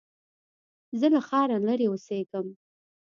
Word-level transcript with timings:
زه 0.99 1.07
له 1.13 1.19
ښاره 1.27 1.57
لرې 1.67 1.85
اوسېږم 1.89 2.47